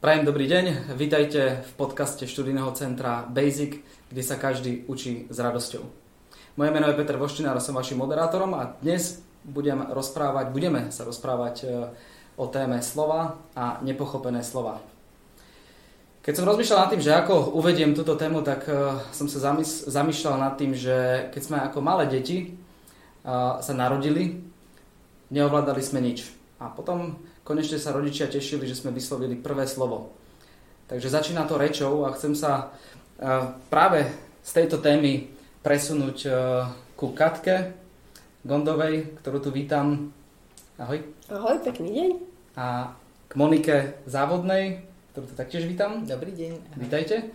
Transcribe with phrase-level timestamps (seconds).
[0.00, 5.84] Prajem dobrý deň, vítajte v podcaste študijného centra Basic, kde sa každý učí s radosťou.
[6.56, 11.54] Moje meno je Peter Voštinár, som vašim moderátorom a dnes budem rozprávať, budeme sa rozprávať
[11.60, 11.64] e,
[12.40, 14.80] o téme slova a nepochopené slova.
[16.24, 19.52] Keď som rozmýšľal nad tým, že ako uvediem túto tému, tak e, som sa
[19.84, 22.48] zamýšľal nad tým, že keď sme ako malé deti e,
[23.60, 24.48] sa narodili,
[25.28, 26.40] neovládali sme nič.
[26.56, 30.14] A potom konečne sa rodičia tešili, že sme vyslovili prvé slovo.
[30.90, 33.34] Takže začína to rečou a chcem sa e,
[33.70, 34.10] práve
[34.42, 35.30] z tejto témy
[35.62, 36.30] presunúť e,
[36.98, 37.78] ku Katke
[38.42, 40.10] Gondovej, ktorú tu vítam.
[40.80, 41.04] Ahoj.
[41.30, 42.10] Ahoj, pekný deň.
[42.58, 42.96] A
[43.30, 46.02] k Monike Závodnej, ktorú tu taktiež vítam.
[46.02, 46.80] Dobrý deň.
[46.80, 47.30] Vítajte.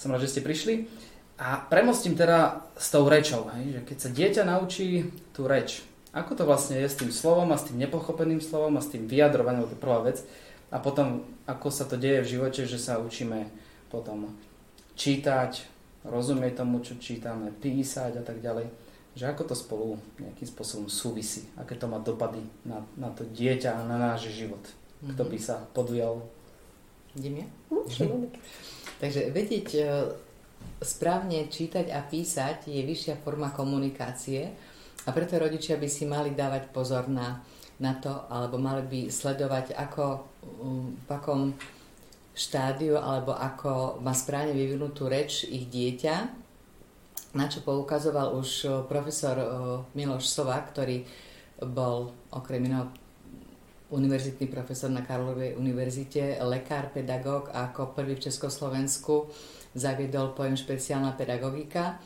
[0.00, 0.88] Som rád, že ste prišli.
[1.34, 5.82] A premostím teda s tou rečou, hej, že keď sa dieťa naučí tú reč,
[6.14, 9.10] ako to vlastne je s tým slovom a s tým nepochopeným slovom a s tým
[9.10, 10.22] vyjadrovaním, to je prvá vec.
[10.70, 13.50] A potom, ako sa to deje v živote, že sa učíme
[13.90, 14.30] potom
[14.94, 15.66] čítať,
[16.06, 18.70] rozumieť tomu, čo čítame, písať a tak ďalej.
[19.14, 23.74] Že ako to spolu nejakým spôsobom súvisí, aké to má dopady na, na to dieťa
[23.74, 24.62] a na náš život.
[25.02, 26.22] Kto by sa podujal?
[27.14, 27.48] Idem ja?
[27.70, 28.30] Hm,
[28.98, 29.82] Takže vedieť e,
[30.82, 34.50] správne čítať a písať je vyššia forma komunikácie
[35.04, 37.44] a preto rodičia by si mali dávať pozor na,
[37.76, 40.04] na to, alebo mali by sledovať, ako,
[40.60, 41.52] um, v akom
[42.34, 46.14] štádiu alebo ako má správne vyvinutú reč ich dieťa,
[47.38, 49.46] na čo poukazoval už uh, profesor uh,
[49.94, 51.06] Miloš Sova, ktorý
[51.62, 52.90] bol okrem iného
[53.94, 59.30] univerzitný profesor na Karlovej univerzite, lekár, pedagóg a ako prvý v Československu
[59.76, 62.02] zaviedol pojem špeciálna pedagogika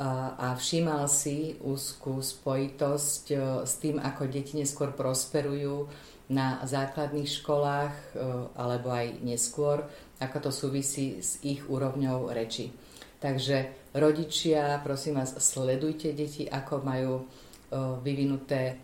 [0.00, 3.36] a všímal si úzkú spojitosť e,
[3.68, 5.92] s tým, ako deti neskôr prosperujú
[6.32, 8.04] na základných školách e,
[8.56, 9.84] alebo aj neskôr,
[10.16, 12.72] ako to súvisí s ich úrovňou reči.
[13.20, 17.24] Takže rodičia, prosím vás, sledujte deti, ako majú e,
[18.00, 18.80] vyvinuté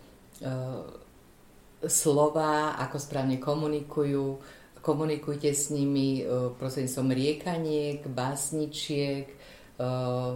[1.81, 4.37] slova, ako správne komunikujú,
[4.85, 6.21] komunikujte s nimi
[6.61, 9.33] prostredníctvom riekaniek, básničiek,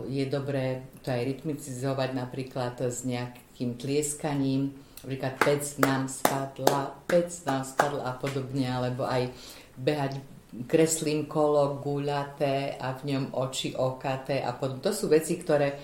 [0.06, 7.66] je dobré to aj rytmicizovať napríklad s nejakým tlieskaním, napríklad pec nám spadla, pec nám
[7.66, 9.34] spadla a podobne, alebo aj
[9.82, 10.22] behať
[10.68, 14.84] kreslím kolo guľaté a v ňom oči okaté a podobne.
[14.84, 15.80] To sú veci, ktoré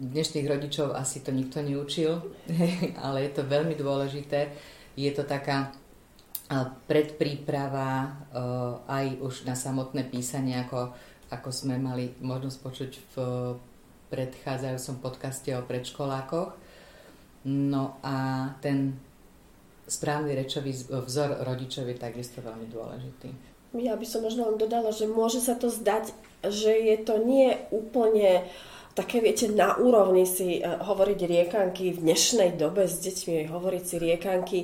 [0.00, 2.24] dnešných rodičov asi to nikto neučil,
[3.04, 4.52] ale je to veľmi dôležité.
[4.96, 8.10] Je to taká eh, predpríprava eh,
[8.88, 10.96] aj už na samotné písanie, ako
[11.30, 13.14] ako sme mali možnosť počuť v
[14.10, 16.50] predchádzajúcom podcaste o predškolákoch.
[17.46, 18.98] No a ten
[19.86, 23.30] správny rečový vzor rodičov je takisto veľmi dôležitý.
[23.76, 26.10] Ja by som možno len dodala, že môže sa to zdať,
[26.46, 32.00] že je to nie úplne uh, také, viete, na úrovni si uh, hovoriť riekanky v
[32.00, 34.58] dnešnej dobe s deťmi, hovoriť si riekanky.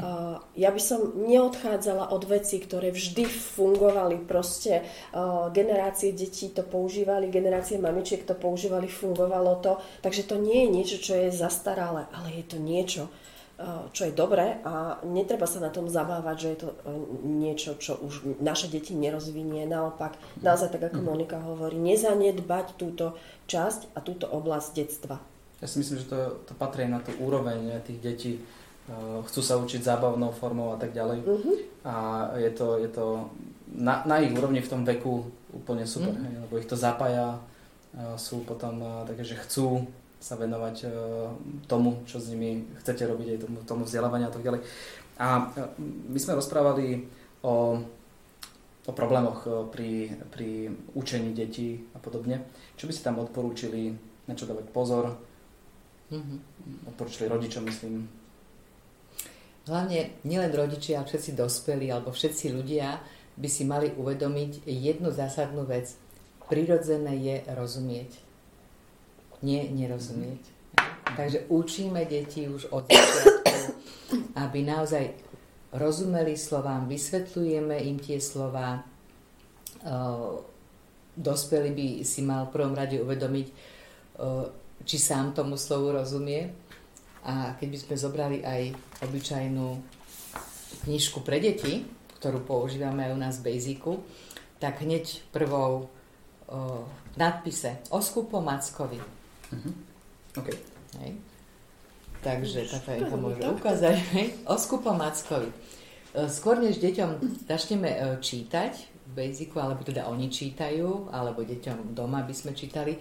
[0.00, 4.24] Uh, ja by som neodchádzala od vecí, ktoré vždy fungovali.
[4.24, 4.80] Proste
[5.12, 9.76] uh, generácie detí to používali, generácie mamičiek to používali, fungovalo to.
[10.00, 13.12] Takže to nie je niečo, čo je zastaralé, ale je to niečo,
[13.96, 16.78] čo je dobré a netreba sa na tom zabávať, že je to eh,
[17.24, 19.64] niečo, čo už naše deti nerozvinie.
[19.64, 21.06] Naopak, naozaj tak ako mhm.
[21.08, 23.16] Monika hovorí, nezanedbať túto
[23.48, 25.16] časť a túto oblasť detstva.
[25.64, 28.32] Ja si myslím, že to, to patrí na tú úroveň tých detí.
[28.36, 31.24] Eh, chcú sa učiť zábavnou formou a tak ďalej.
[31.24, 31.56] Uh-huh.
[31.88, 31.94] A
[32.36, 33.32] je to, je to
[33.72, 36.44] na, na ich úrovni v tom veku úplne super, uh-huh.
[36.44, 37.40] lebo ich to zapája,
[38.20, 39.88] sú potom také, že chcú
[40.20, 40.86] sa venovať e,
[41.68, 44.60] tomu, čo s nimi chcete robiť, aj tomu, tomu vzdelávaniu a tak ďalej.
[45.20, 45.62] A e,
[46.12, 47.04] my sme rozprávali
[47.44, 47.78] o,
[48.86, 49.90] o problémoch e, pri,
[50.32, 50.50] pri
[50.96, 52.48] učení detí a podobne.
[52.80, 53.92] Čo by ste tam odporúčili,
[54.26, 55.14] na čo dávať pozor?
[56.10, 56.38] Mm-hmm.
[56.96, 58.08] Odporúčili rodičom, myslím.
[59.66, 63.02] Hlavne nielen rodičia, ale všetci dospelí alebo všetci ľudia
[63.36, 65.92] by si mali uvedomiť jednu zásadnú vec.
[66.46, 68.25] Prirodzené je rozumieť
[69.46, 70.42] nie nerozumieť.
[71.14, 73.54] Takže učíme deti už od začiatku,
[74.34, 75.14] aby naozaj
[75.70, 78.82] rozumeli slovám, vysvetľujeme im tie slova.
[81.16, 83.46] Dospelý by si mal v prvom rade uvedomiť,
[84.82, 86.50] či sám tomu slovu rozumie.
[87.22, 88.62] A keď by sme zobrali aj
[89.06, 89.68] obyčajnú
[90.84, 91.86] knižku pre deti,
[92.18, 94.02] ktorú používame aj u nás v Basicu,
[94.58, 95.88] tak hneď prvou
[96.46, 99.15] v nadpise o skupo Mackovi
[99.52, 99.72] Uh-huh.
[100.36, 100.56] Okay.
[101.00, 101.12] Hej.
[102.26, 102.60] Takže
[103.06, 103.94] to môže ukázať.
[104.18, 104.26] Hej.
[104.50, 105.52] O skupo Mackovi.
[106.26, 108.72] skôr než deťom začneme e, čítať
[109.06, 112.98] v Basicu, alebo teda oni čítajú, alebo deťom doma by sme čítali,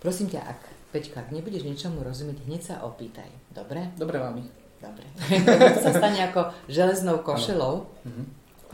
[0.00, 0.60] prosím ťa, ak
[0.92, 3.28] Peťka, ak nebudeš ničomu rozumieť, hneď sa opýtaj.
[3.48, 3.92] Dobre?
[3.96, 4.44] Dobre, mami.
[4.76, 5.08] Dobre.
[5.84, 8.26] sa stane ako železnou košelou, mm-hmm.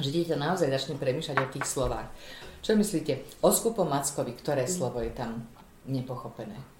[0.02, 2.10] že dieťa naozaj začne premýšľať o tých slovách.
[2.62, 3.22] Čo myslíte?
[3.46, 4.70] O skupom Mackovi, ktoré mm.
[4.70, 5.46] slovo je tam
[5.86, 6.77] nepochopené?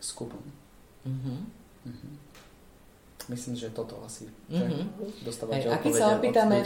[0.00, 0.42] Skupom.
[1.06, 1.38] Mm-hmm.
[1.86, 2.12] Mm-hmm.
[3.30, 4.26] Myslím, že toto asi.
[4.50, 5.22] Mm-hmm.
[5.22, 6.56] Dostávať a keď sa opýtame,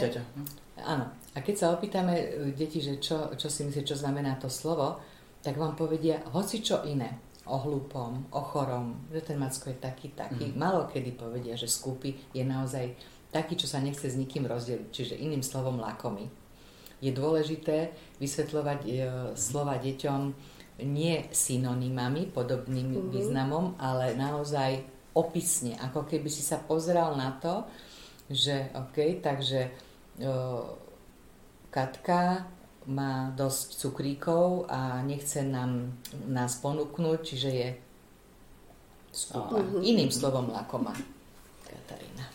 [0.81, 1.05] Áno.
[1.35, 4.99] A keď sa opýtame e, deti, že čo, čo si myslí, čo znamená to slovo,
[5.43, 7.21] tak vám povedia hoci čo iné.
[7.45, 10.49] O hlúpom, o chorom, že ten Macko je taký, taký.
[10.49, 10.57] Mm-hmm.
[10.57, 12.97] Malo kedy povedia, že skúpi je naozaj
[13.29, 14.89] taký, čo sa nechce s nikým rozdeliť.
[14.89, 16.25] Čiže iným slovom lakomy.
[17.03, 18.91] Je dôležité vysvetľovať e,
[19.37, 20.21] slova deťom
[20.83, 23.11] nie synonymami, podobným mm-hmm.
[23.11, 24.83] významom, ale naozaj
[25.15, 27.63] opisne, ako keby si sa pozeral na to,
[28.27, 29.71] že OK, takže
[30.19, 30.75] o,
[31.71, 32.47] Katka
[32.91, 35.95] má dosť cukríkov a nechce nám,
[36.27, 37.69] nás ponúknuť, čiže je
[39.15, 39.59] skúpa.
[39.63, 39.79] Uh-huh.
[39.79, 40.91] Iným slovom lakoma.
[41.63, 42.25] Katarína.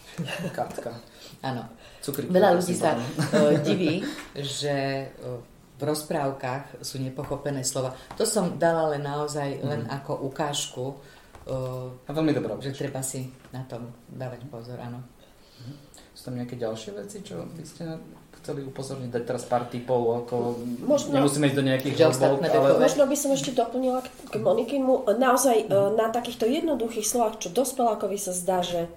[0.56, 0.96] Katka.
[1.44, 1.68] Áno.
[2.04, 4.00] Veľa ľudí sa uh, diví,
[4.36, 5.40] že uh,
[5.80, 7.96] v rozprávkach sú nepochopené slova.
[8.20, 9.96] To som dala len naozaj len uh-huh.
[9.96, 11.00] ako ukážku
[11.48, 12.54] Uh, a veľmi dobrá.
[12.60, 15.00] Že treba si na tom dávať pozor, áno.
[15.00, 15.74] Uh-huh.
[16.12, 17.96] Sú tam nejaké ďalšie veci, čo by ste
[18.40, 20.36] chceli upozorniť, dať teraz pár typov, ako
[20.80, 22.80] možno, nemusíme ísť do nejakých hĺbok, ale...
[22.80, 25.10] Možno by som ešte doplnila k Monikimu.
[25.16, 25.96] Naozaj uh-huh.
[25.96, 28.88] na takýchto jednoduchých slovách, čo dospelákovi sa zdá, že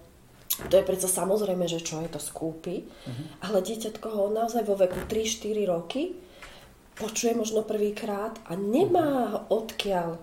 [0.69, 3.49] to je predsa samozrejme, že čo je to skúpi, uh-huh.
[3.49, 6.13] ale dieťatko ho naozaj vo veku 3-4 roky
[6.97, 10.21] počuje možno prvýkrát a nemá odkiaľ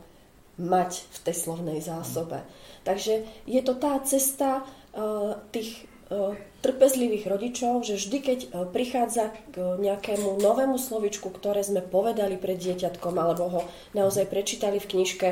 [0.61, 2.45] mať v tej slovnej zásobe.
[2.85, 9.33] Takže je to tá cesta uh, tých uh, trpezlivých rodičov, že vždy, keď uh, prichádza
[9.53, 13.61] k nejakému novému slovičku, ktoré sme povedali pred dieťatkom alebo ho
[13.97, 15.29] naozaj prečítali v knižke,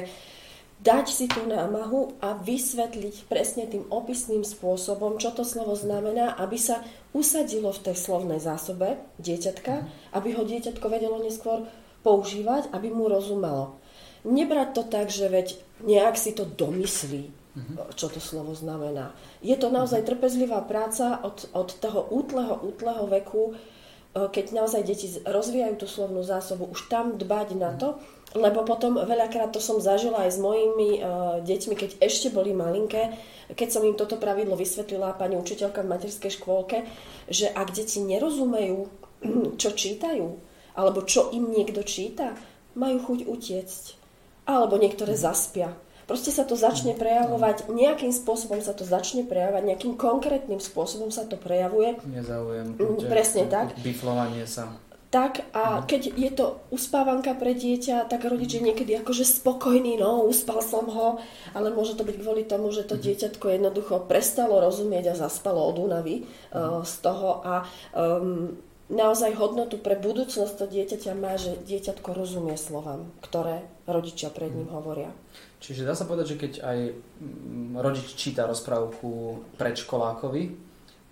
[0.79, 6.55] dať si tú námahu a vysvetliť presne tým opisným spôsobom, čo to slovo znamená, aby
[6.55, 9.85] sa usadilo v tej slovnej zásobe dieťatka,
[10.15, 11.67] aby ho dieťatko vedelo neskôr
[12.07, 13.79] používať, aby mu rozumelo
[14.27, 15.49] nebrať to tak, že veď
[15.85, 17.75] nejak si to domyslí, mhm.
[17.95, 19.15] čo to slovo znamená.
[19.45, 20.09] Je to naozaj mhm.
[20.09, 26.23] trpezlivá práca od, od toho útleho, útleho veku, e, keď naozaj deti rozvíjajú tú slovnú
[26.27, 27.99] zásobu, už tam dbať na to,
[28.37, 33.17] lebo potom veľakrát to som zažila aj s mojimi uh, deťmi, keď ešte boli malinké,
[33.57, 36.85] keď som im toto pravidlo vysvetlila pani učiteľka v materskej škôlke,
[37.33, 38.89] že ak deti nerozumejú,
[39.61, 40.27] čo čítajú,
[40.77, 42.37] alebo čo im niekto číta,
[42.77, 43.85] majú chuť utiecť
[44.49, 45.77] alebo niektoré zaspia.
[46.09, 51.29] Proste sa to začne prejavovať, nejakým spôsobom sa to začne prejavovať, nejakým konkrétnym spôsobom sa
[51.29, 52.01] to prejavuje.
[52.09, 52.81] Nezaujem.
[52.81, 53.77] Mm, presne tak.
[53.85, 54.73] Biflovanie sa.
[55.09, 55.83] Tak a mhm.
[55.89, 60.85] keď je to uspávanka pre dieťa, tak rodič je niekedy akože spokojný, no uspal som
[60.85, 61.17] ho,
[61.57, 63.03] ale môže to byť kvôli tomu, že to mhm.
[63.09, 67.65] dieťatko jednoducho prestalo rozumieť a zaspalo od únavy uh, z toho a
[67.97, 68.53] um,
[68.89, 74.69] naozaj hodnotu pre budúcnosť to dieťaťa má, že dieťatko rozumie slovám, ktoré rodičia pred ním
[74.73, 75.13] hovoria.
[75.61, 80.68] Čiže dá sa povedať, že keď aj mm, rodič číta rozprávku predškolákovi,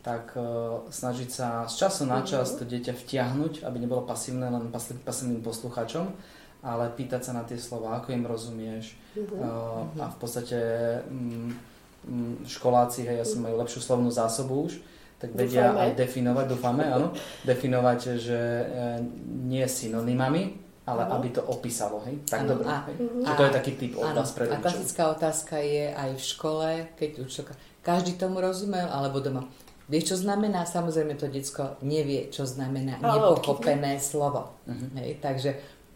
[0.07, 4.71] tak uh, snažiť sa z času na čas to dieťa vtiahnuť, aby nebolo pasívne len
[5.03, 6.07] pasívnym poslucháčom,
[6.63, 8.95] ale pýtať sa na tie slova, ako im rozumieš.
[9.19, 9.91] Uh-huh.
[9.91, 10.59] Uh, a v podstate
[11.11, 11.51] um,
[12.47, 14.79] školáci, hej, asi majú lepšiu slovnú zásobu už,
[15.17, 15.83] tak vedia dúfame.
[15.83, 17.09] aj definovať, dúfame, áno,
[17.49, 18.65] definovať, že e,
[19.49, 21.13] nie synonymami, ale ano.
[21.19, 22.21] aby to opísalo, hej?
[22.29, 22.67] Tak ano, dobre.
[22.69, 22.97] A, hej?
[23.25, 26.69] A, to je taký typ vás pre A klasická otázka je aj v škole,
[27.01, 29.49] keď učiteľka, každý tomu rozumel, alebo doma.
[29.87, 30.67] Vieš, čo znamená?
[30.67, 34.59] Samozrejme, to decko nevie, čo znamená nepochopené slovo.
[34.67, 34.89] Uh-huh.
[34.99, 35.23] Hej?
[35.23, 35.51] Takže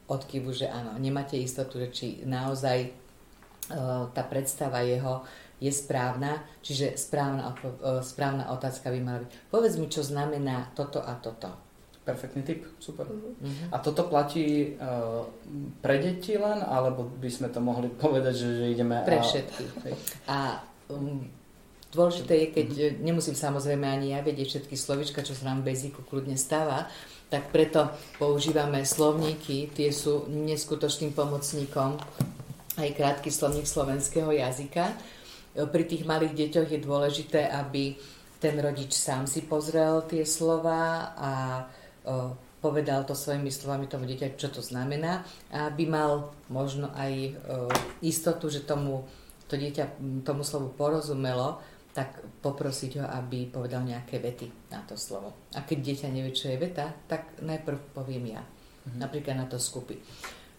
[0.07, 5.27] odkyvu, že áno, nemáte istotu, že či naozaj uh, tá predstava jeho
[5.61, 9.31] je správna, čiže správna, e, správna otázka by mala byť.
[9.53, 11.53] Povedz mi, čo znamená toto a toto.
[12.01, 13.05] Perfektný tip, super.
[13.05, 13.69] Uh-huh.
[13.69, 15.21] A toto platí uh,
[15.85, 19.05] pre deti len, alebo by sme to mohli povedať, že, že ideme...
[19.05, 19.65] Pre všetky.
[20.33, 21.29] A um,
[21.91, 22.99] dôležité je, keď uh-huh.
[23.03, 26.91] nemusím samozrejme ani ja vedieť všetky slovička, čo sa nám v Beziku kľudne stáva,
[27.31, 31.99] tak preto používame slovníky, tie sú neskutočným pomocníkom,
[32.79, 34.95] aj krátky slovník slovenského jazyka
[35.55, 37.99] pri tých malých deťoch je dôležité, aby
[38.39, 41.33] ten rodič sám si pozrel tie slova a
[42.07, 42.33] o,
[42.63, 47.35] povedal to svojimi slovami tomu dieťa, čo to znamená, aby mal možno aj
[48.05, 49.09] istotu, že tomu
[49.49, 51.59] to dieťa tomu slovu porozumelo,
[51.91, 55.35] tak poprosiť ho, aby povedal nejaké vety na to slovo.
[55.59, 58.43] A keď dieťa nevie, čo je veta, tak najprv poviem ja.
[58.43, 58.99] Mm-hmm.
[59.03, 59.99] Napríklad na to skupy.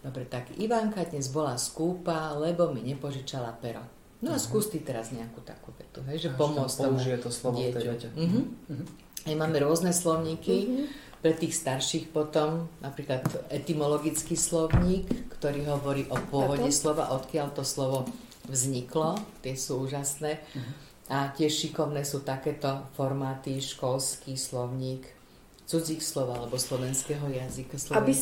[0.02, 3.86] Dobre, tak Ivanka dnes bola skúpa, lebo mi nepožičala pero.
[4.22, 4.42] No a mhm.
[4.42, 7.70] skús ty teraz nejakú takú vetu, hej, že pomôcť tomu to slovo dieťu.
[7.70, 8.08] v tej vete.
[8.14, 8.42] Uh-huh.
[8.70, 8.86] Uh-huh.
[9.26, 10.86] Aj máme rôzne slovníky, uh-huh.
[11.18, 18.06] pre tých starších potom, napríklad etymologický slovník, ktorý hovorí o pôvode slova, odkiaľ to slovo
[18.46, 20.38] vzniklo, tie sú úžasné.
[20.38, 20.91] Uh-huh.
[21.10, 25.21] A tiež šikovné sú takéto formáty, školský slovník,
[25.66, 27.78] cudzích slov alebo slovenského jazyka.
[27.94, 28.12] Aby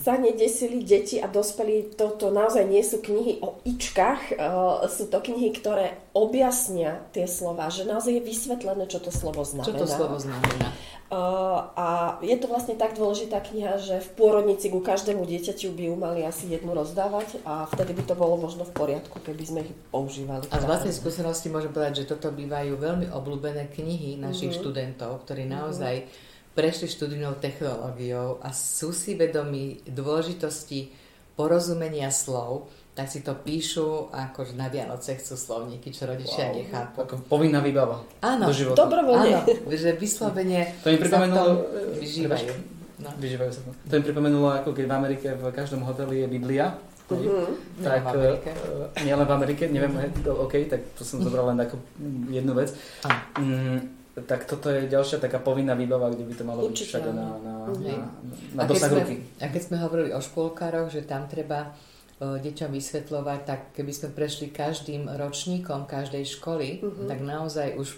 [0.00, 5.20] sa nedesili deti a dospelí, toto naozaj nie sú knihy o ičkách, uh, sú to
[5.20, 9.68] knihy, ktoré objasnia tie slova, že naozaj je vysvetlené, čo to slovo znamená.
[9.68, 10.72] Čo to slovo znamená.
[11.06, 11.86] Uh, a
[12.18, 16.26] je to vlastne tak dôležitá kniha, že v pôrodnici ku každému dieťaťu by ju mali
[16.26, 20.50] asi jednu rozdávať a vtedy by to bolo možno v poriadku, keby sme ich používali.
[20.50, 24.66] A z vlastnej skúsenosti môžem povedať, že toto bývajú veľmi obľúbené knihy našich mm-hmm.
[24.66, 30.88] študentov, ktorí naozaj mm-hmm prešli študijnou technológiou a sú si vedomí dôležitosti
[31.36, 36.56] porozumenia slov, tak si to píšu, ako na Vianoce chcú slovníky, čo rodičia wow.
[36.56, 36.96] nechápu.
[37.04, 38.88] Ako povinná výbava Áno, do života.
[38.88, 39.44] Dobrovoľne.
[39.44, 41.68] Áno, že vyslovene to im pripomenulo,
[42.00, 42.52] vyžívajú.
[43.04, 43.12] No.
[43.20, 43.70] vyžívajú sa to.
[43.76, 46.66] To im pripomenulo, ako keď v Amerike v každom hoteli je Biblia,
[47.06, 47.54] Uh-huh.
[47.86, 48.50] Tak, Amerike.
[48.66, 50.42] Uh, nielen v Amerike, neviem, uh-huh.
[50.42, 51.78] OK, tak to som zobral len ako
[52.34, 52.74] jednu vec.
[53.06, 57.36] Uh-huh tak toto je ďalšia taká povinná výbava, kde by to malo byť všade na,
[57.36, 58.00] na, okay.
[58.00, 58.08] na,
[58.56, 59.20] na, na dosah ruky.
[59.44, 61.76] A keď sme hovorili o škôlkároch, že tam treba
[62.16, 67.04] o, deťom vysvetľovať, tak keby sme prešli každým ročníkom každej školy, uh-huh.
[67.04, 67.92] tak naozaj už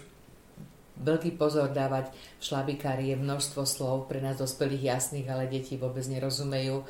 [0.99, 6.03] veľký pozor dávať v šlabikári je množstvo slov pre nás dospelých jasných, ale deti vôbec
[6.03, 6.83] nerozumejú.
[6.83, 6.87] O,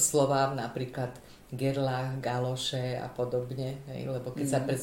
[0.00, 1.12] slovám napríklad
[1.56, 4.52] gerlách, galoše a podobne, hej, lebo keď mm.
[4.52, 4.74] sa mhm.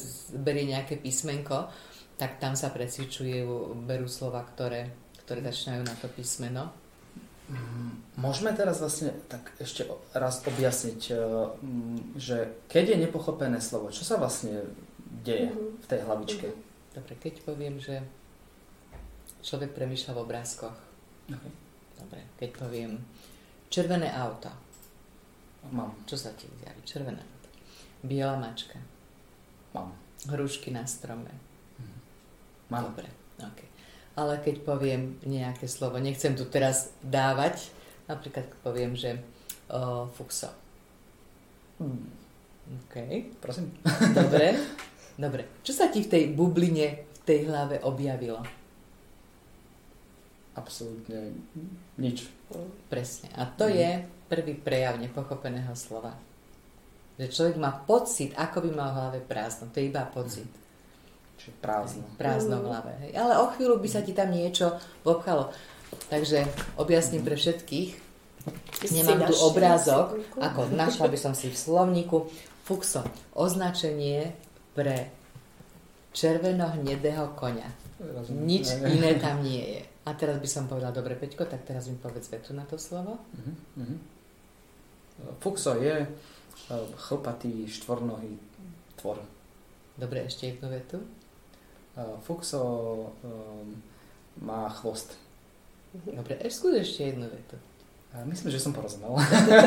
[0.44, 1.68] berie nejaké písmenko,
[2.16, 4.94] tak tam sa precvičujú, berú slova, ktoré,
[5.26, 6.70] ktoré začínajú na to písmeno.
[7.52, 9.84] Mm, môžeme teraz vlastne tak ešte
[10.16, 11.16] raz objasniť, e,
[11.60, 14.70] mm, že keď je nepochopené slovo, čo sa vlastne
[15.26, 15.82] deje mm-hmm.
[15.82, 16.48] v tej hlavičke?
[16.96, 18.06] Dobre, keď poviem, že
[19.42, 20.78] človek premýšľa v obrázkoch.
[21.28, 21.54] Okay.
[21.98, 22.92] Dobre, keď poviem
[23.68, 24.54] červené auto.
[25.70, 25.94] Mám.
[26.10, 26.82] Čo sa ti zjaví?
[26.82, 27.22] Červená.
[28.02, 28.82] Biela mačka.
[29.78, 29.94] Mám.
[30.26, 31.30] Hrušky na strome.
[31.78, 31.98] Mhm.
[32.74, 32.84] Mám.
[32.90, 33.70] Dobre, okay.
[34.18, 37.72] Ale keď poviem nejaké slovo, nechcem tu teraz dávať,
[38.10, 39.22] napríklad poviem, že
[39.72, 40.52] o, fuxo.
[41.80, 42.12] Hmm.
[42.86, 42.96] OK.
[43.40, 43.72] Prosím.
[44.12, 44.58] Dobre.
[45.24, 45.48] Dobre.
[45.64, 48.42] Čo sa ti v tej bubline, v tej hlave objavilo?
[50.52, 51.32] Absolútne
[51.96, 52.28] nič.
[52.92, 53.32] Presne.
[53.40, 53.74] A to mm.
[53.76, 53.90] je
[54.28, 56.12] prvý prejav nepochopeného slova.
[57.16, 59.72] Že človek má pocit, ako by mal v hlave prázdno.
[59.72, 60.48] To je iba pocit.
[61.40, 62.04] Čiže prázdno.
[62.20, 62.92] Prázdno v hlave.
[63.08, 63.12] Hej.
[63.16, 64.76] Ale o chvíľu by sa ti tam niečo
[65.08, 65.50] obchalo.
[66.08, 66.48] Takže
[66.80, 68.12] objasním pre všetkých.
[68.92, 72.28] Nemám tu obrázok, ako našla by som si v slovníku.
[72.62, 73.04] Fuxo,
[73.36, 74.34] označenie
[74.74, 75.12] pre
[76.16, 77.68] červeno-hnedého konia.
[78.32, 79.84] Nič iné tam nie je.
[80.02, 83.22] A teraz by som povedala, dobre Peťko, tak teraz mi povedz vetu na to slovo.
[83.22, 84.00] Uh-huh, uh-huh.
[85.38, 86.08] Fuxo je e,
[86.98, 88.34] chlpatý štvornohý
[88.98, 89.22] tvor.
[89.94, 90.98] Dobre, ešte jednu vetu.
[90.98, 91.08] E,
[92.26, 92.66] Fuxo
[93.22, 93.78] um,
[94.42, 95.14] má chvost.
[95.94, 97.62] Dobre, ešte skús ešte jednu vetu.
[98.12, 99.16] Myslím, že som porozumel.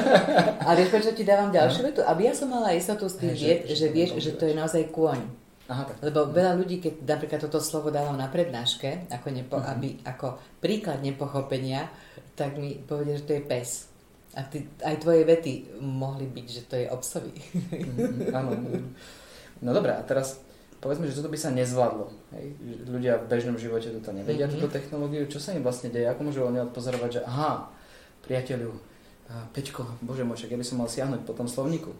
[0.68, 2.00] A vieš, prečo ti dávam ďalšiu vetu?
[2.04, 4.92] Aby ja som mala istotu z tých vied, že, že vieš, že to je naozaj
[4.92, 5.43] kôň.
[5.64, 5.96] Aha, tak.
[6.04, 9.72] Lebo veľa ľudí, keď napríklad toto slovo dávam na prednáške, ako, nepo, uh-huh.
[9.72, 11.88] aby, ako príklad nepochopenia,
[12.36, 13.70] tak mi povedia, že to je pes.
[14.34, 17.32] A ty, aj tvoje vety mohli byť, že to je obsový.
[17.70, 18.50] Mm, áno.
[19.62, 20.42] No dobré, a teraz
[20.82, 22.12] povedzme, že toto by sa nezvládlo.
[22.34, 22.44] Hej?
[22.90, 24.58] Ľudia v bežnom živote toto nevedia, mm-hmm.
[24.58, 25.24] túto technológiu.
[25.30, 26.10] Čo sa im vlastne deje?
[26.10, 27.72] Ako môžu oni odpozorovať, že aha,
[28.26, 28.74] priateľu,
[29.56, 31.96] Peťko, bože môj, ja by som mal siahnuť po tom slovníku.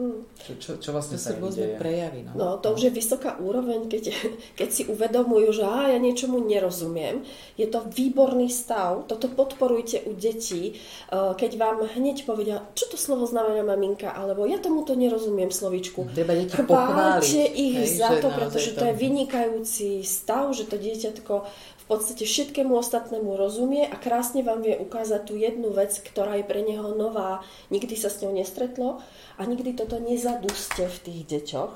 [0.00, 0.24] Mm.
[0.40, 2.24] Čo, čo, čo vlastne to sa rôzne prejavy.
[2.24, 2.32] No.
[2.32, 4.14] no to už je vysoká úroveň, keď,
[4.58, 7.20] keď si uvedomujú, že á, ja niečomu nerozumiem.
[7.60, 10.74] Je to výborný stav, toto podporujte u detí, e,
[11.12, 16.08] keď vám hneď povedia, čo to slovo znamená maminka, alebo ja tomuto nerozumiem slovičku.
[16.16, 17.24] Treba deti pochváliť.
[17.52, 21.34] ich hej, za to, pretože to je vynikajúci stav, že to dieťatko
[21.76, 26.46] v podstate všetkému ostatnému rozumie a krásne vám vie ukázať tú jednu vec, ktorá je
[26.46, 27.42] pre neho nová,
[27.74, 29.02] nikdy sa s ňou nestretlo
[29.34, 31.72] a nikdy toto nezaduste v tých deťoch.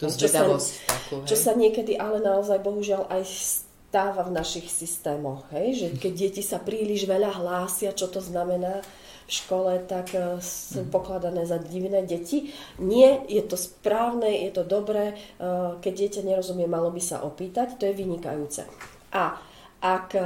[0.00, 0.48] To čo sa,
[0.88, 3.22] takú, čo sa niekedy ale naozaj bohužiaľ aj
[3.92, 5.76] stáva v našich systémoch, hej?
[5.76, 8.80] že keď deti sa príliš veľa hlásia, čo to znamená
[9.28, 10.90] v škole, tak e, sú Mhm.
[10.90, 12.50] pokladané za divné deti.
[12.82, 15.14] Nie, je to správne, je to dobré, e,
[15.78, 18.66] keď dieťa nerozumie, malo by sa opýtať, to je vynikajúce.
[19.12, 19.38] A
[19.82, 20.22] ak e,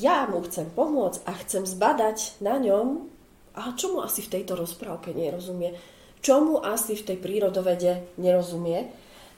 [0.00, 3.06] ja mu chcem pomôcť a chcem zbadať na ňom,
[3.54, 5.76] a čo mu asi v tejto rozprávke nerozumie,
[6.24, 8.90] čo mu asi v tej prírodovede nerozumie,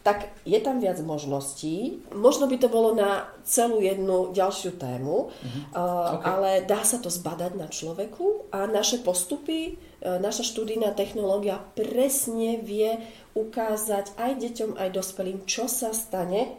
[0.07, 1.99] tak je tam viac možností.
[2.15, 6.23] Možno by to bolo na celú jednu ďalšiu tému, uh, Ok.
[6.23, 12.63] ale dá sa to zbadať na človeku a naše postupy, uh, naša študijná technológia presne
[12.63, 13.03] vie
[13.35, 16.55] ukázať aj deťom, aj dospelým, čo sa stane,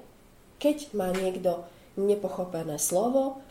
[0.59, 1.63] keď má niekto
[1.97, 3.41] nepochopené slovo,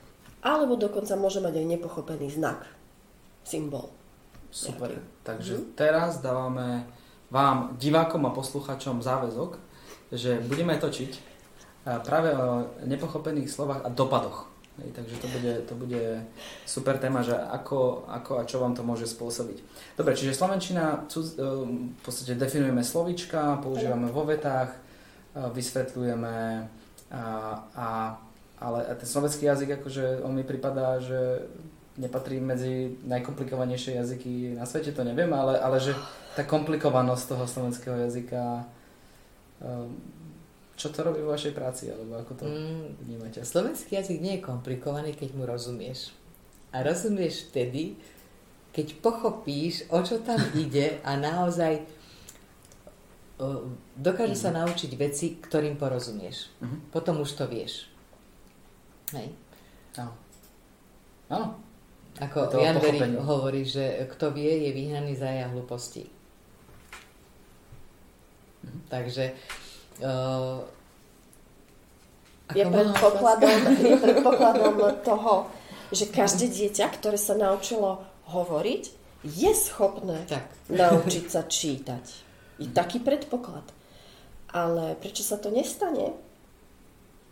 [0.40, 2.64] alebo dokonca môže mať aj nepochopený znak,
[3.42, 3.90] symbol.
[4.54, 4.94] Super.
[4.94, 5.24] Nejaký.
[5.26, 5.64] Takže Mhm.
[5.74, 6.86] teraz dávame
[7.28, 9.58] vám, divákom a posluchačom záväzok,
[10.14, 11.12] že budeme točiť
[11.84, 14.46] a, práve o nepochopených slovách a dopadoch.
[14.76, 16.04] Hej, takže to bude, to bude
[16.68, 19.64] super téma, že ako, ako a čo vám to môže spôsobiť.
[19.96, 24.76] Dobre, čiže Slovenčina, cudz, um, v podstate definujeme slovíčka, používame vo vetách,
[25.32, 26.36] a vysvetľujeme,
[27.08, 27.22] a,
[27.72, 27.86] a,
[28.56, 31.44] ale ten slovenský jazyk, akože on mi pripadá, že
[31.96, 35.96] nepatrí medzi najkomplikovanejšie jazyky na svete, to neviem, ale, ale že
[36.36, 38.68] tá komplikovanosť toho slovenského jazyka,
[39.64, 39.96] um,
[40.76, 43.40] čo to robí vo vašej práci, alebo ako to Mm, vnímate?
[43.40, 46.12] slovenský jazyk nie je komplikovaný, keď mu rozumieš.
[46.76, 47.96] A rozumieš vtedy,
[48.76, 51.80] keď pochopíš, o čo tam ide a naozaj
[53.40, 53.64] uh,
[53.96, 56.52] dokáže sa naučiť veci, ktorým porozumieš.
[56.60, 56.92] Mhm.
[56.92, 57.88] Potom už to vieš.
[59.14, 59.28] Hej.
[60.00, 60.12] Áno.
[61.30, 61.48] Áno.
[62.16, 63.20] Ako to Jan pochopení.
[63.20, 66.08] hovorí, že kto vie, je vyhnaný za ja hlúposti.
[68.64, 68.78] Mhm.
[68.88, 69.24] Takže
[70.00, 70.64] uh,
[72.54, 75.50] je predpokladom, je predpokladom toho,
[75.90, 78.84] že každé dieťa, ktoré sa naučilo hovoriť,
[79.26, 80.22] je schopné?
[80.30, 80.46] Tak.
[80.70, 82.04] naučiť sa čítať.
[82.62, 83.66] Je taký predpoklad.
[84.54, 86.14] Ale prečo sa to nestane?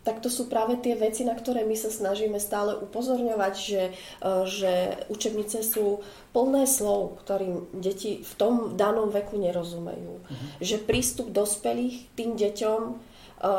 [0.05, 4.31] Tak to sú práve tie veci, na ktoré my sa snažíme stále upozorňovať, že, e,
[4.45, 10.21] že učebnice sú plné slov, ktorým deti v tom danom veku nerozumejú.
[10.61, 12.93] Že prístup dospelých tým deťom e,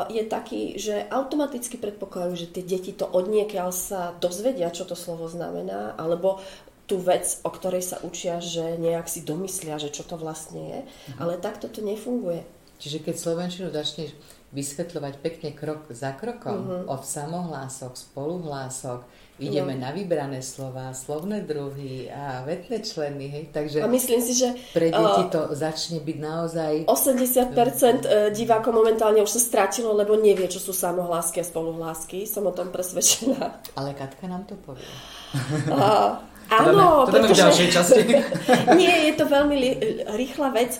[0.07, 5.27] je taký, že automaticky predpokladajú, že tie deti to odniekiaľ sa dozvedia, čo to slovo
[5.27, 6.39] znamená, alebo
[6.87, 10.79] tú vec, o ktorej sa učia, že nejak si domyslia, že čo to vlastne je.
[11.19, 12.47] Ale takto to nefunguje.
[12.79, 14.15] Čiže keď Slovenčinu začneš
[14.47, 16.83] vysvetľovať pekne krok za krokom, Mhm.
[16.87, 19.03] od samohlások, spoluhlások,
[19.37, 19.85] ideme No.
[19.85, 24.87] na vybrané slova, slovné druhy a vetné členy, hej, takže A myslím si, že pre
[24.87, 26.73] deti uh, to začne byť naozaj...
[26.87, 32.25] 80% e, divákov momentálne už sa stratilo, lebo nevie, čo sú samohlásky a spoluhlásky.
[32.25, 33.61] Som o tom presvedčená.
[33.75, 34.87] Ale Katka nám to povie.
[35.69, 36.17] A,
[36.49, 38.15] áno, to dáme časti.
[38.79, 40.79] Nie, je to veľmi li- rýchla vec.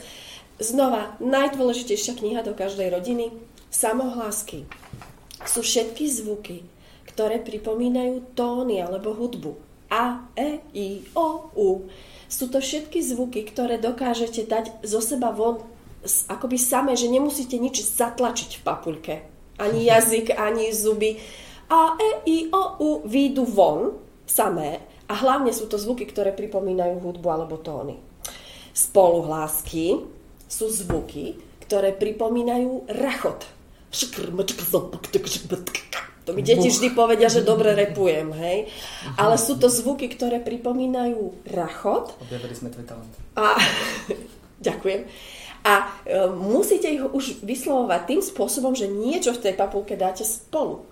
[0.58, 3.30] Znova, najdôležitejšia kniha do každej rodiny.
[3.68, 4.64] Samohlásky
[5.44, 6.64] sú všetky zvuky,
[7.08, 9.58] ktoré pripomínajú tóny alebo hudbu.
[9.88, 11.88] A, E, I, O, U.
[12.28, 15.64] Sú to všetky zvuky, ktoré dokážete dať zo seba von
[16.28, 19.16] akoby samé, že nemusíte nič zatlačiť v papuľke.
[19.58, 21.20] Ani jazyk, ani zuby.
[21.72, 23.96] A, E, I, O, U výjdu von
[24.28, 27.96] samé a hlavne sú to zvuky, ktoré pripomínajú hudbu alebo tóny.
[28.76, 30.04] Spoluhlásky
[30.46, 33.57] sú zvuky, ktoré pripomínajú rachot.
[36.28, 38.68] To mi deti vždy povedia, že dobre repujem, hej.
[39.16, 43.14] Ale sú to zvuky, ktoré pripomínajú rachot Objavili sme tvoj talent.
[43.40, 43.56] a
[44.68, 45.08] ďakujem.
[45.64, 50.84] A e, musíte ich už vyslovovať tým spôsobom, že niečo v tej papulke dáte spolu.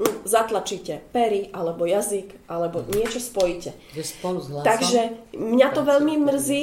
[0.00, 3.76] Mm, Zatlačíte pery, alebo jazyk, alebo niečo spojíte.
[3.92, 4.64] Že spolu s hlasom...
[4.64, 5.00] Takže
[5.36, 6.62] mňa to veľmi mrzí,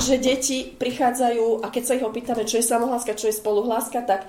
[0.00, 4.24] že deti prichádzajú a keď sa ich opýtame, čo je samohláska, čo je spoluhláska, tak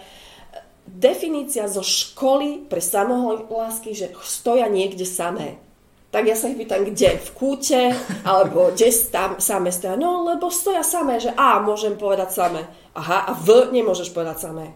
[0.99, 5.55] definícia zo školy pre samohlásky, že stoja niekde samé.
[6.09, 7.21] Tak ja sa ich pýtam, kde?
[7.21, 7.93] V kúte?
[8.25, 9.93] Alebo kde tam samé stoja?
[9.95, 12.65] No, lebo stoja samé, že A môžem povedať samé.
[12.97, 14.73] Aha, a V nemôžeš povedať samé.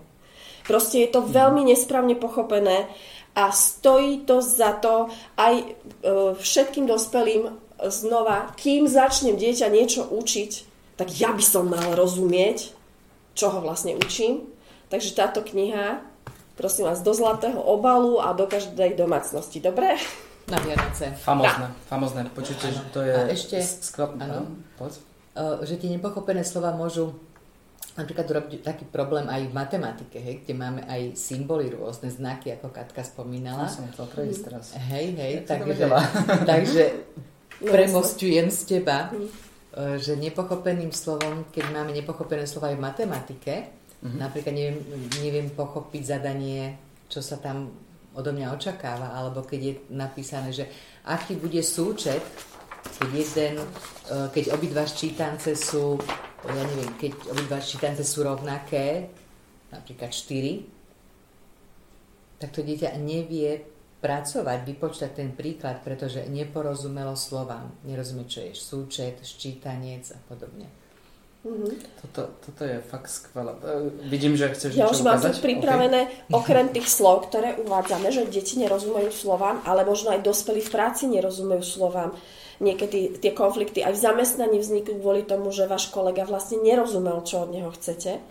[0.63, 2.87] Proste je to veľmi nesprávne pochopené
[3.35, 5.65] a stojí to za to aj e,
[6.37, 7.49] všetkým dospelým
[7.81, 10.51] znova, kým začnem dieťa niečo učiť,
[10.95, 12.71] tak ja by som mal rozumieť,
[13.33, 14.45] čo ho vlastne učím.
[14.93, 16.12] Takže táto kniha,
[16.53, 19.59] prosím vás, do zlatého obalu a do každej domácnosti.
[19.59, 19.97] Dobre?
[20.43, 21.15] Na Vianoce.
[21.17, 22.21] Famozne, famozne.
[22.27, 24.19] Počujte, že to je A ešte- skvelé.
[24.19, 24.51] áno.
[24.75, 24.99] Poď.
[25.33, 27.15] Uh, že tie nepochopené slova môžu
[27.93, 32.69] napríklad urobiť taký problém aj v matematike, hej, kde máme aj symboly, rôzne znaky, ako
[32.69, 33.65] Katka spomínala.
[33.65, 34.65] To som chcel prejsť teraz.
[34.83, 35.85] Hej, hej, to takže,
[36.53, 36.83] takže
[37.55, 39.23] No, premostujem z teba, Mhm.
[39.23, 39.29] e,
[39.95, 43.53] že nepochopeným slovom, keď máme nepochopené slova aj v matematike,
[44.03, 44.19] Mhm.
[44.19, 44.79] napríklad neviem,
[45.23, 46.75] neviem pochopiť zadanie,
[47.07, 47.71] čo sa tam
[48.13, 50.67] odo mňa očakáva, alebo keď je napísané, že
[51.07, 52.21] aký bude súčet,
[52.99, 53.67] keď jeden, e,
[54.29, 55.97] keď obidva ščítance sú,
[56.45, 59.09] ja neviem, keď obidva ščítance sú rovnaké,
[59.71, 60.67] napríklad 4,
[62.37, 63.63] tak to dieťa nevie
[64.03, 67.71] pracovať, vypočítať ten príklad, pretože neporozumelo slovám.
[67.87, 70.82] Nerozumie, čo je súčet, ščítanec a podobne.
[71.43, 71.75] Mhm.
[71.99, 73.51] Toto, toto je fakt skvelé.
[73.51, 75.43] E, vidím, že chceš Ja niečo už mám ukázať.
[75.43, 76.01] pripravené,
[76.31, 81.03] okrem tých slov, ktoré uvádzame, že deti nerozumejú slovám, ale možno aj dospelí v práci
[81.11, 82.15] nerozumejú slovám.
[82.63, 87.43] Niekedy tie konflikty aj v zamestnaní vzniknú kvôli tomu, že váš kolega vlastne nerozumel, čo
[87.43, 88.23] od neho chcete.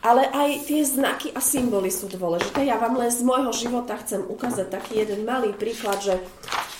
[0.00, 2.66] Ale aj tie znaky a symboly sú dôležité.
[2.66, 6.18] Ja vám len z môjho života chcem ukázať taký jeden malý príklad, že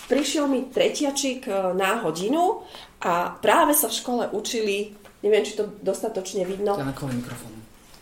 [0.09, 2.65] prišiel mi tretiačik e, na hodinu
[2.99, 6.77] a práve sa v škole učili, neviem, či to dostatočne vidno,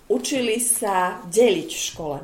[0.10, 2.18] učili sa deliť v škole.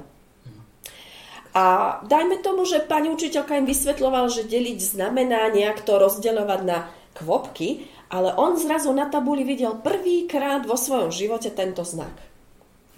[1.56, 1.64] A
[2.04, 7.88] dajme tomu, že pani učiteľka im vysvetľovala, že deliť znamená nejak to rozdeľovať na kvopky,
[8.12, 12.12] ale on zrazu na tabuli videl prvýkrát vo svojom živote tento znak.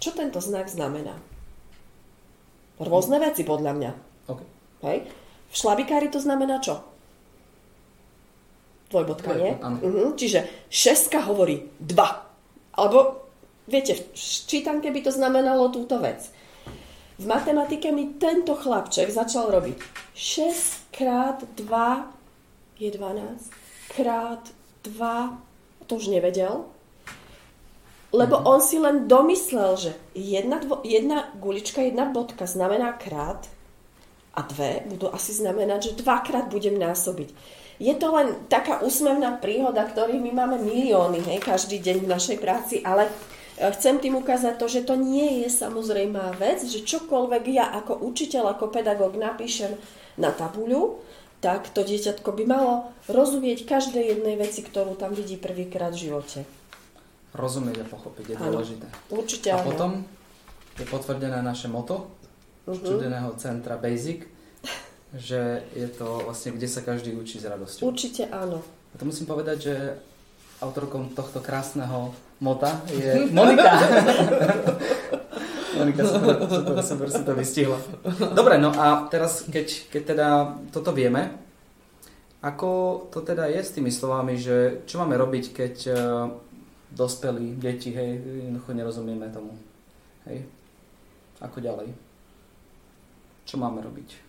[0.02, 1.14] Čo tento znak znamená?
[2.82, 3.90] Rôzne veci podľa mňa.
[4.26, 4.40] OK.
[4.86, 5.06] Hej?
[5.50, 6.82] V šlabikári to znamená čo?
[8.88, 9.56] Dvojbodka, nie?
[9.56, 9.82] Dvojbod.
[9.84, 10.04] Mhm.
[10.16, 10.40] Čiže
[10.72, 12.24] šestka hovorí dva.
[12.78, 13.28] Alebo,
[13.68, 14.14] viete, v
[14.48, 16.30] čítanke by to znamenalo túto vec.
[17.18, 19.74] V matematike mi tento chlapček začal robiť
[20.14, 22.18] 6 krát 2
[22.78, 23.50] je 12,
[23.96, 24.38] krát
[24.82, 25.38] 2,
[25.86, 26.64] to už nevedel,
[28.12, 33.50] lebo on si len domyslel, že jedna, dvo, jedna gulička, jedna bodka znamená krát
[34.32, 37.34] a dve budú asi znamenať, že dvakrát budem násobiť.
[37.78, 42.38] Je to len taká úsmevná príhoda, ktorých my máme milióny hej, každý deň v našej
[42.38, 43.10] práci, ale e,
[43.70, 48.58] chcem tým ukázať to, že to nie je samozrejmá vec, že čokoľvek ja ako učiteľ,
[48.58, 49.78] ako pedagóg napíšem
[50.18, 50.98] na tabuľu,
[51.38, 56.42] tak to dieťatko by malo rozumieť každej jednej veci, ktorú tam vidí prvýkrát v živote.
[57.30, 58.44] Rozumieť a pochopiť je Áno.
[58.50, 58.86] dôležité.
[59.14, 59.66] Určite A áno.
[59.70, 59.90] potom
[60.74, 62.10] je potvrdené naše moto
[62.66, 62.74] Mhm.
[62.74, 64.26] študijného centra Basic,
[65.16, 67.88] že je to vlastne, kde sa každý učí s radosťou.
[67.88, 68.60] Určite áno.
[68.92, 69.74] A to musím povedať, že
[70.60, 73.72] autorkom tohto krásneho mota je Monika.
[75.78, 77.78] Monika, super, super, super si to vystihla.
[78.34, 80.26] Dobre, no a teraz, keď, keď teda
[80.74, 81.30] toto vieme,
[82.42, 85.96] ako to teda je s tými slovami, že čo máme robiť, keď uh,
[86.90, 89.54] dospelí, deti, hej, jednoducho nerozumieme tomu.
[90.26, 90.46] Hej,
[91.38, 91.88] ako ďalej?
[93.46, 94.27] Čo máme robiť?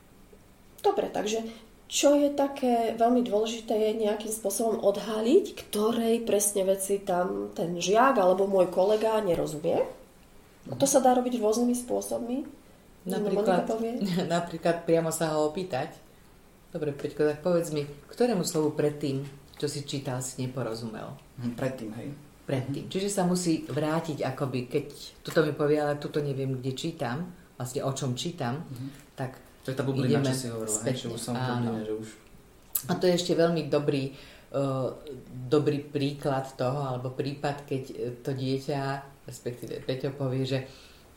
[0.80, 1.44] Dobre, takže
[1.90, 8.22] čo je také veľmi dôležité, je nejakým spôsobom odhaliť, ktorej presne veci tam ten žiak
[8.22, 9.82] alebo môj kolega nerozumie.
[10.70, 12.46] A to sa dá robiť rôznymi spôsobmi.
[13.10, 13.66] Napríklad,
[14.38, 15.98] napríklad priamo sa ho opýtať.
[16.70, 17.82] Dobre, Peťko, tak povedz mi,
[18.14, 19.26] ktorému slovu predtým,
[19.58, 21.10] čo si čítal, si neporozumel?
[21.42, 22.14] Hm, Predtým, hej.
[22.46, 22.86] Predtým.
[22.86, 24.86] Čiže sa musí vrátiť, akoby, keď
[25.26, 28.62] tuto mi povie, ale tuto neviem, kde čítam, vlastne o čom čítam,
[29.18, 32.08] tak To je tá bublina, čo si hovorila, hej, že už som bubline, že už...
[32.88, 34.16] A to je ešte veľmi dobrý,
[34.56, 34.96] uh,
[35.30, 38.82] dobrý príklad toho, alebo prípad, keď eh, to dieťa,
[39.28, 40.60] respektíve Peťo povie, že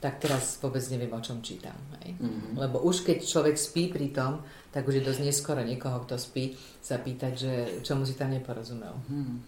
[0.02, 1.78] tak teraz vôbec neviem, o čom čítam.
[2.02, 2.18] Hej?
[2.18, 2.59] Mhm.
[2.59, 4.42] Lebo už keď človek spí pri tom,
[4.74, 7.52] tak už je dosť neskoro niekoho, kto spí, sa pýtať, že
[7.87, 8.98] čomu si tam neporozumel.
[9.07, 9.38] Hmm.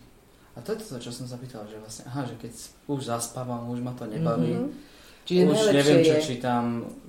[0.54, 2.54] A to je to, čo som sa pýtal, že vlastne, aha, že keď
[2.86, 4.93] už zaspávam, už ma to nebaví, Mhm.
[5.24, 6.64] Čiže už najlepšie neviem, čo je, čítam,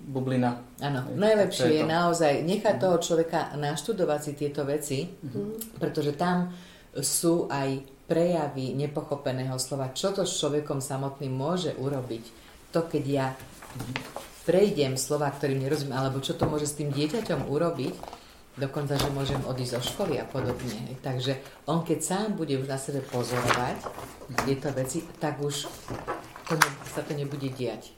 [0.06, 0.52] bublina.
[0.80, 5.80] áno, najlepšie je je naozaj nechať toho človeka naštudovať si tieto veci, Mhm.
[5.80, 6.54] pretože tam
[6.96, 12.24] sú aj prejavy nepochopeného slova, čo to s človekom samotným môže urobiť.
[12.72, 13.28] To, keď ja
[14.46, 17.94] prejdem slova, ktorým nerozumiem, alebo čo to môže s tým dieťaťom urobiť,
[18.56, 20.96] dokonca, že môžem odísť zo školy a podobne.
[21.02, 21.36] Takže
[21.68, 23.78] on, keď sám bude už na sebe pozorovať
[24.46, 25.66] tieto veci, tak už
[26.46, 27.90] to ne, sa to nebude diať.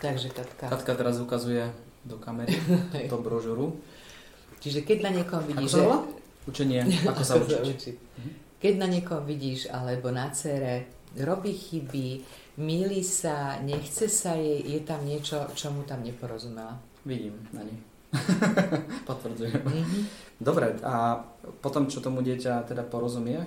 [0.00, 0.66] Takže, Katka.
[0.68, 1.68] Katka teraz ukazuje
[2.06, 2.54] do kamery
[3.06, 3.76] túto brožuru.
[4.60, 6.06] Čiže keď na niekom vidíš, volá?
[6.46, 7.62] Učenie, ako sa učiť.
[7.62, 7.96] učiť.
[8.56, 12.24] Keď na niekom vidíš, alebo na cere, robí chyby,
[12.62, 16.78] míli sa, nechce sa jej, je tam niečo, čo mu tam neporozumela.
[17.04, 17.78] Vidím na nej.
[19.08, 19.60] Potvrdzujem.
[19.60, 20.00] Mhm.
[20.40, 21.20] Dobre, a
[21.64, 23.40] potom, čo tomu dieťa teda porozumie,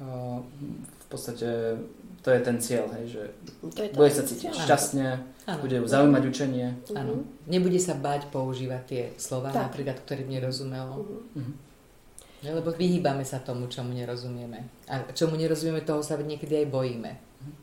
[0.00, 1.76] v podstate
[2.20, 3.22] to je ten cieľ, hej, že
[3.64, 4.60] To je to bude sa cítiť cieľ.
[4.60, 5.06] šťastne,
[5.46, 5.60] Áno.
[5.60, 6.66] bude ju zaujímať učenie.
[6.92, 7.24] Áno.
[7.44, 9.72] Nebude sa báť používať tie slova, Tak.
[9.72, 11.00] napríklad, ktorým nerozumelo.
[11.32, 11.52] Mhm.
[12.40, 14.64] Ne, Lebo vyhýbame sa tomu, čomu nerozumieme.
[14.88, 17.10] A čomu nerozumieme, toho sa niekedy aj bojíme.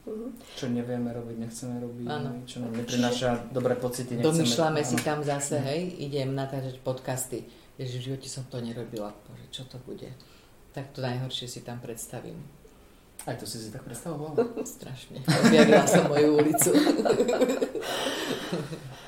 [0.05, 0.27] Mhm.
[0.53, 2.29] Čo nevieme robiť, nechceme robiť, Áno.
[2.45, 4.25] čo nám neprináša dobré pocity, nechceme...
[4.25, 5.05] Domýšľame si áno.
[5.05, 7.45] tam zase, hej, idem natáčať podcasty.
[7.77, 9.13] Ježiš, v živote som to nerobila.
[9.25, 10.09] Bože, čo to bude?
[10.73, 12.41] Tak to najhoršie si tam predstavím.
[13.25, 14.35] Aj to si si tak predstavovala?
[14.77, 15.23] Strašne.
[15.25, 16.69] Objavila som moju ulicu.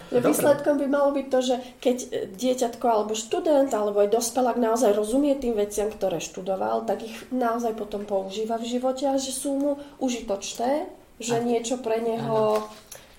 [0.10, 0.34] Dobre.
[0.34, 1.98] výsledkom by malo byť to, že keď
[2.34, 7.78] dieťatko alebo študent alebo aj dospelák naozaj rozumie tým veciam, ktoré študoval, tak ich naozaj
[7.78, 10.90] potom používa v živote a že sú mu užitočné,
[11.22, 12.66] že A- niečo pre neho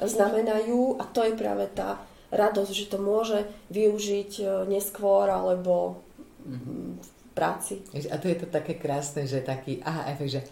[0.03, 2.03] znamenajú a to je práve tá
[2.35, 5.99] radosť, že to môže využiť e, neskôr alebo
[6.47, 7.83] mm, v práci.
[8.09, 10.43] A to je to také krásne, že taký aha efekt, že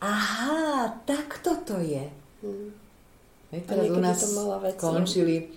[0.00, 2.06] aha, tak toto je.
[2.42, 2.70] Mm.
[3.50, 4.20] Hej, teraz u nás
[4.60, 4.92] vec, no.
[4.92, 5.48] končili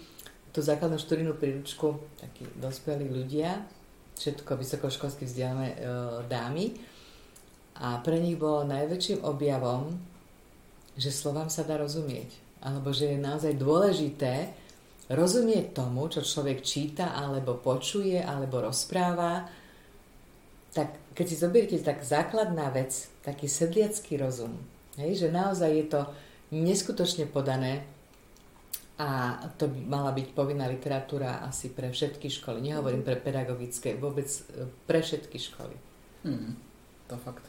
[0.56, 3.64] tú základnú študijnú príručku takí dospelí ľudia,
[4.16, 5.78] všetko vysokoškolsky vzdelané e,
[6.28, 6.66] dámy.
[7.82, 9.96] A pre nich bolo najväčším objavom,
[10.96, 12.30] že slovám sa dá rozumieť.
[12.62, 14.54] Alebo že je naozaj dôležité
[15.12, 19.50] rozumieť tomu, čo človek číta, alebo počuje, alebo rozpráva.
[20.72, 24.58] Tak keď si zoberiete tak základná vec, taký sedliacký rozum,
[24.98, 26.02] hej, že naozaj je to
[26.52, 27.86] neskutočne podané
[29.02, 32.62] a to by mala byť povinná literatúra asi pre všetky školy.
[32.62, 35.74] Nehovorím pre pedagogické, vôbec e, pre všetky školy.
[36.22, 36.54] Hmm,
[37.10, 37.42] to fakt.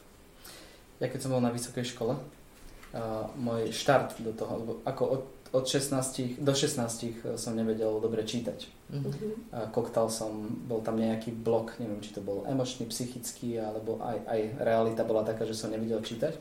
[0.97, 5.21] Ja keď som bol na vysokej škole, uh, môj štart do toho, lebo ako od,
[5.53, 8.65] od 16 do 16 som nevedel dobre čítať.
[8.89, 9.53] Mhm.
[9.53, 14.17] A koktal som, bol tam nejaký blok, neviem, či to bol emočný, psychický, alebo aj,
[14.25, 16.33] aj realita bola taká, že som nevedel čítať.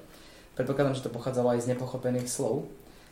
[0.57, 2.69] Predpokladám, že to pochádzalo aj z nepochopených slov,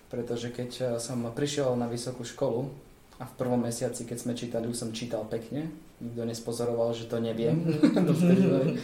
[0.08, 2.72] pretože keď eh, som prišiel na vysokú školu
[3.20, 5.68] a v prvom mesiaci, keď sme čítali, už som čítal pekne,
[6.00, 7.60] nikto nespozoroval, že to neviem.
[8.08, 8.80] Dovtedy,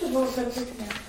[0.00, 1.03] To bolo perfektné.